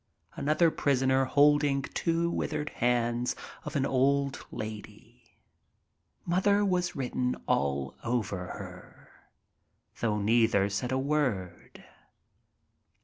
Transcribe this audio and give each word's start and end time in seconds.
Another 0.35 0.71
prisoner 0.71 1.25
holding 1.25 1.83
two 1.83 2.31
withered 2.31 2.69
hands 2.69 3.35
of 3.65 3.75
an 3.75 3.85
old 3.85 4.47
lady. 4.49 5.37
Mother 6.25 6.65
was 6.65 6.95
written 6.95 7.35
all 7.47 7.95
over 8.03 8.47
her, 8.47 9.09
though 9.99 10.17
neither 10.19 10.69
said 10.69 10.91
a 10.91 10.97
word. 10.97 11.83